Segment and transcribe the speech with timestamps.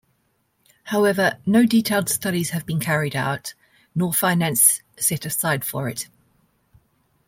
[0.85, 3.53] However no detailed studies have been carried out
[3.93, 6.09] nor finance set aside for it.